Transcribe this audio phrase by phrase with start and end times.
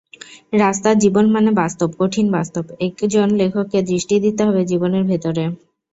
[0.55, 5.43] রাস্তার জীবন মানে বাস্তব, কঠিন বাস্তব—একজন লেখককে দৃষ্টি দিতে হবে জীবনের ভেতরে।